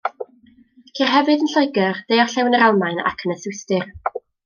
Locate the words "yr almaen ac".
2.61-3.25